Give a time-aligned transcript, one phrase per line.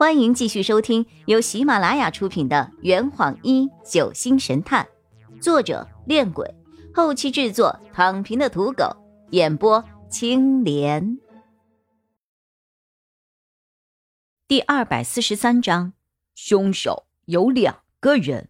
[0.00, 4.88] 欢迎继续收听由喜马拉雅出品的《圆谎一九星神探》，
[5.42, 6.54] 作者：恋鬼，
[6.94, 8.96] 后期制作：躺平的土狗，
[9.32, 11.18] 演播：青莲。
[14.48, 15.92] 第二百四十三章，
[16.34, 18.48] 凶手有两个人。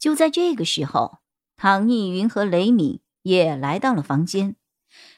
[0.00, 1.18] 就在这个时候，
[1.56, 4.56] 唐逸云和雷敏也来到了房间，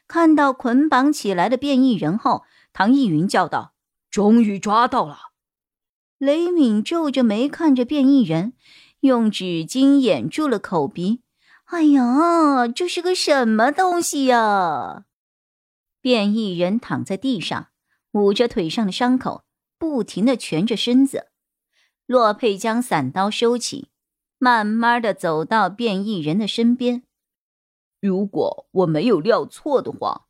[0.06, 2.44] 看到捆绑起来的变异人后，
[2.74, 3.72] 唐逸云叫道。
[4.10, 5.18] 终于抓到了！
[6.18, 8.54] 雷敏皱着眉看着变异人，
[9.00, 11.22] 用纸巾掩住了口鼻。
[11.66, 15.04] 哎呀，这是个什么东西呀？
[16.00, 17.68] 变异人躺在地上，
[18.12, 19.44] 捂着腿上的伤口，
[19.78, 21.28] 不停的蜷着身子。
[22.06, 23.88] 洛佩将伞刀收起，
[24.38, 27.04] 慢慢的走到变异人的身边。
[28.00, 30.26] 如果我没有料错的话，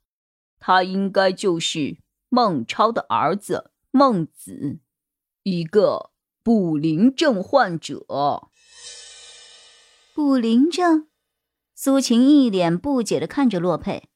[0.59, 1.97] 他应该就是
[2.31, 3.71] 孟超的儿子。
[3.91, 4.79] 孟子，
[5.43, 6.11] 一个
[6.43, 8.49] 不灵症患者。
[10.15, 11.09] 不灵症？
[11.75, 14.09] 苏晴一脸不解的看着洛佩。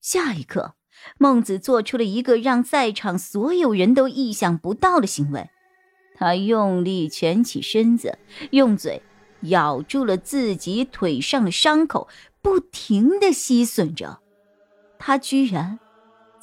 [0.00, 0.76] 下一刻，
[1.18, 5.50] 孟子做出了一个让在场所有人都意想不到的行为，
[6.14, 8.18] 他用力蜷起身子，
[8.52, 9.02] 用嘴
[9.42, 12.08] 咬住了自己腿上的伤口，
[12.40, 14.20] 不停的吸吮着。
[14.98, 15.78] 他居然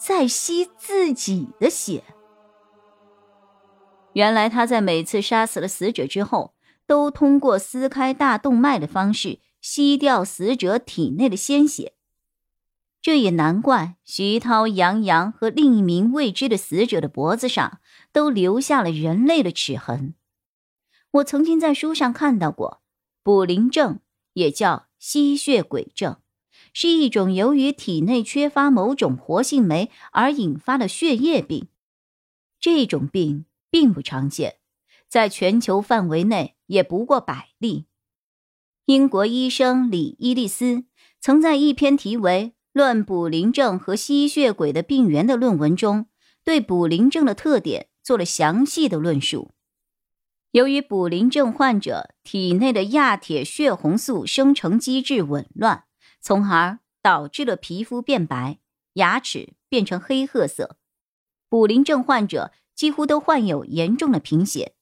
[0.05, 2.03] 在吸自己的血。
[4.11, 6.53] 原来他在每次杀死了死者之后，
[6.85, 11.93] 都通过撕开大动脉的方式吸掉死者体内的鲜血。
[13.01, 17.79] 这也难怪徐涛、杨洋和另一名未知的死者的脖子上
[18.11, 20.15] 都留下了人类的齿痕。
[21.11, 22.81] 我曾经在书上看到过，
[23.23, 24.01] 补灵症
[24.33, 26.17] 也叫吸血鬼症，
[26.73, 31.67] 是一种由于体内缺乏某种活性酶而引发的血液病。
[32.59, 33.45] 这种病。
[33.73, 34.57] 并不常见，
[35.09, 37.85] 在全球范围内也不过百例。
[38.85, 40.83] 英国医生李伊利斯
[41.19, 46.05] 曾在一篇题为《论卟啉症和吸血鬼的病源》的论文中，
[46.44, 49.50] 对卟啉症的特点做了详细的论述。
[50.51, 55.85] 由于卟啉症患者体内的亚铁血红素生成机制紊乱，
[56.23, 58.57] 从而导致了皮肤变白、
[58.94, 60.78] 牙齿变成黑褐色。
[61.50, 62.51] 卟啉症患者。
[62.75, 64.73] 几乎都患有严重的贫血，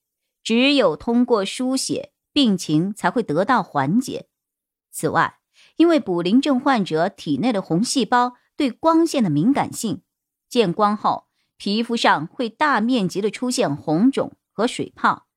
[0.45, 4.29] 只有通过输血，病情才会得到缓解。
[4.91, 5.39] 此外，
[5.75, 10.03] 因为卟啉症患者体内的红细胞对光线的敏感性，
[10.47, 11.27] 见光后
[11.57, 15.27] 皮肤上会大面积的出现红肿和水泡，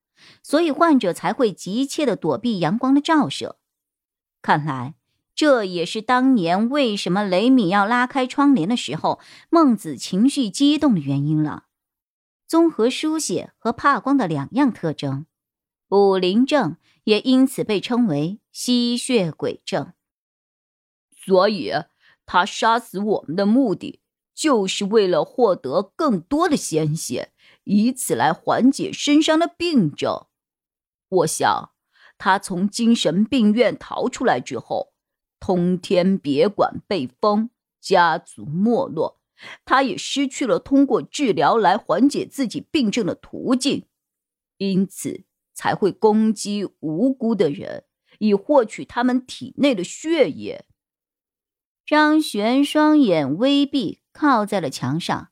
[0.41, 3.59] 所以患者才会急切的躲避阳光的照射。
[4.41, 4.94] 看来，
[5.34, 11.65] 这也是当年为什么雷米要拉开窗帘的时候，孟子情绪激动的原因了。
[12.47, 15.27] 综合输血和怕光的两样特征，
[15.89, 19.93] 卟啉症也因此被称为吸血鬼症。
[21.17, 21.72] 所以，
[22.27, 24.01] 他杀死我们的目的
[24.34, 27.33] 就是为了获得更多的鲜血，
[27.65, 30.27] 以此来缓解身上的病症。
[31.09, 31.72] 我想，
[32.19, 34.94] 他从精神病院逃出来之后，
[35.47, 39.21] 通天别馆被封，家族没落。
[39.66, 43.84] 他也失去了通过治疗来缓解自己病症的途径，
[44.56, 47.84] 因此才会攻击无辜的人，
[48.21, 50.65] 以获取他们体内的血液。
[51.84, 55.28] 张璇双眼微闭，靠在了墙上。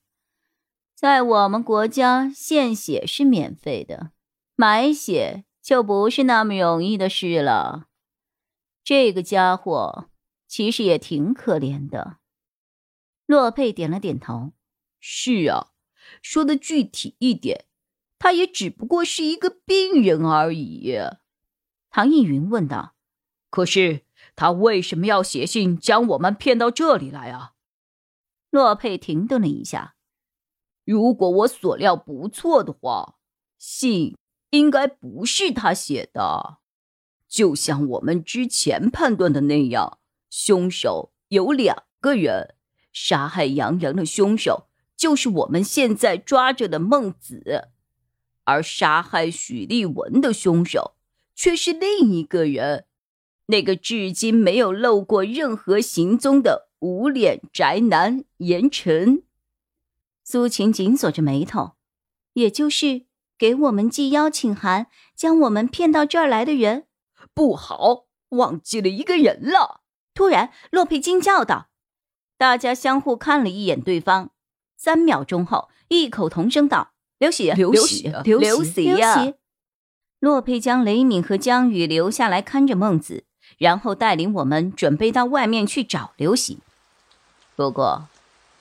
[0.95, 4.11] 在我们国家，献血是免费的，
[4.57, 7.87] 买血就不是那么容易的事了。
[8.85, 10.11] 这个家伙
[10.49, 12.19] 其实也挺可怜的。
[13.27, 14.53] 洛佩点了点头
[15.01, 15.69] ：“是啊，
[16.21, 17.67] 说的具体一点，
[18.19, 20.97] 他也只不过是一个病人而已。”
[21.91, 22.95] 唐逸云问道
[23.51, 24.03] ：“可是
[24.35, 27.53] 他为什么要写信将我们骗到这里来啊？”
[28.51, 29.95] 洛佩停顿了一下
[30.85, 33.17] ：“如果我所料不错的话，
[33.59, 34.17] 信
[34.51, 36.59] 应该不是他写的。
[37.33, 39.99] 就像我们之前判断的那样，
[40.29, 42.57] 凶手有两个人。”
[42.93, 44.69] 杀害杨洋的凶手
[44.99, 47.71] 就是我们现在抓着的孟子，
[48.45, 50.93] 而杀害许立文的凶手
[51.35, 52.85] 却是另一个人，
[53.47, 59.23] 那个至今没有露过任何行踪的无脸宅男严晨。
[60.23, 61.73] 苏晴紧锁着眉头，
[62.35, 63.07] 也就是
[63.39, 66.85] 给我们寄邀请函，将我们骗到这儿来的人。
[67.35, 69.81] 不好，忘记了一个人了！
[70.15, 71.69] 突然，洛佩惊叫道。
[72.37, 74.31] 大家相互看了一眼对方，
[74.77, 79.33] 三秒钟后，异口同声道：“刘喜，刘喜，刘喜呀！
[80.19, 83.25] 洛佩将雷敏和江宇留下来看着孟子，
[83.59, 86.59] 然后带领我们准备到外面去找刘喜。
[87.57, 88.09] 不过，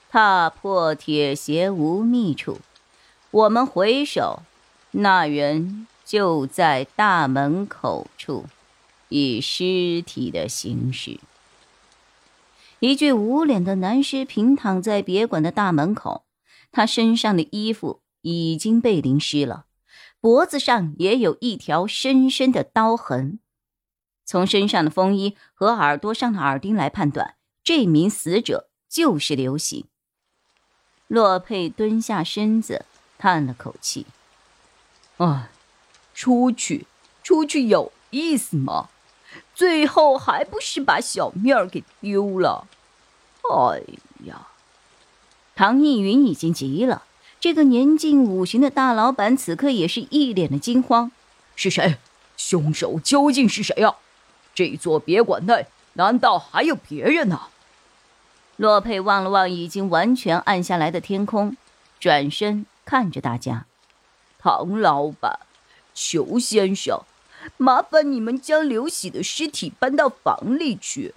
[0.08, 2.60] 踏破铁鞋无觅处，
[3.30, 4.42] 我们回首，
[4.92, 8.46] 那人就在大门口处，
[9.12, 11.20] 以尸体的形式。
[12.80, 16.24] 一具无脸的男尸平躺在别馆的大门口，
[16.72, 19.66] 他身上的衣服已经被淋湿了，
[20.20, 23.38] 脖子上也有一条深深的刀痕。
[24.24, 29.84] 从身上的风衣和耳朵上的耳钉来判断，这名死者就是刘醒。
[31.06, 32.86] 洛佩蹲下身子，
[33.18, 34.06] 叹了口气
[35.18, 35.50] ：“唉，
[36.14, 36.86] 出去，
[37.22, 38.88] 出去有意思吗？”
[39.54, 42.66] 最后还不是把小命儿给丢了？
[43.50, 43.82] 哎
[44.24, 44.48] 呀！
[45.54, 47.04] 唐逸云已经急了。
[47.38, 51.10] 这个年近五旬的大老板此刻也是一脸的惊慌。
[51.54, 51.98] 是谁？
[52.36, 53.96] 凶手究竟是谁呀？
[54.54, 57.42] 这座别馆内难道还有别人呢？
[58.56, 61.56] 洛佩望了望已经完全暗下来的天空，
[61.98, 63.66] 转身看着大家
[64.38, 65.40] ：“唐老板，
[65.94, 67.00] 裘先生。”
[67.56, 71.14] 麻烦你们将刘喜的尸体搬到房里去，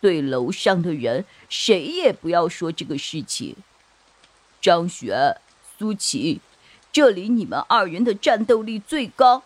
[0.00, 3.56] 对楼上的人谁也不要说这个事情。
[4.60, 5.36] 张雪、
[5.78, 6.40] 苏琪，
[6.92, 9.42] 这里你们二人的战斗力最高，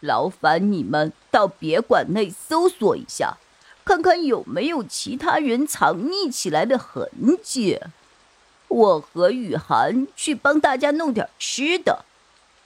[0.00, 3.36] 劳烦你们到别馆内搜索一下，
[3.84, 7.08] 看看有没有其他人藏匿起来的痕
[7.42, 7.80] 迹。
[8.68, 12.04] 我和雨涵去帮大家弄点吃的，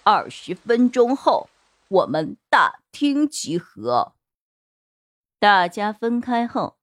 [0.05, 1.49] 二十分钟后。
[1.89, 4.15] 我们大厅集合。
[5.39, 6.79] 大家分开后，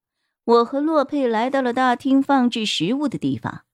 [0.45, 3.65] 我和洛佩来到了大厅放置食物的地方。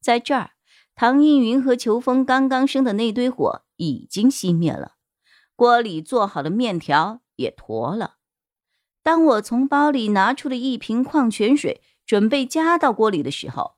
[0.00, 0.50] 在这儿，
[0.96, 4.96] 唐映云和裘风刚刚生的那堆火已经熄灭了，
[5.54, 8.16] 锅里做好的面条也坨了。
[9.04, 13.76] 当我从包里拿出了一瓶矿泉水，准备加到锅里的时候，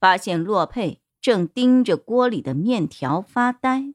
[0.00, 3.94] 发现洛佩正盯着锅里的面条发呆。